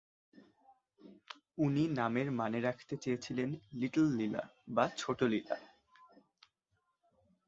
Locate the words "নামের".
1.89-2.27